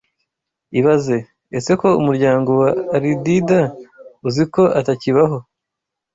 [0.79, 1.17] Ibaze:
[1.57, 3.59] Ese ko umuryango wa Alidida
[4.27, 5.37] uzi ko atakibaho,